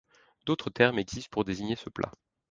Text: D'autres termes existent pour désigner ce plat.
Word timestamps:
D'autres 0.47 0.71
termes 0.71 0.97
existent 0.97 1.29
pour 1.31 1.45
désigner 1.45 1.75
ce 1.75 1.91
plat. 1.91 2.11